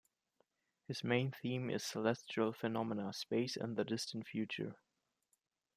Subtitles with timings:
[0.87, 4.75] His main theme is celestial phenomena, space and the distant future.